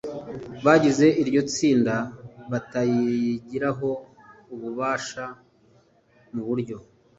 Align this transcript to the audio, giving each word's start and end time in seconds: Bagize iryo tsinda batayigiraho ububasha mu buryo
Bagize 0.65 1.05
iryo 1.21 1.41
tsinda 1.51 1.95
batayigiraho 2.51 3.89
ububasha 4.53 5.25
mu 6.33 6.41
buryo 6.47 6.77